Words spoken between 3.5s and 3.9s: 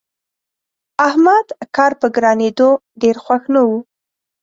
نه وو.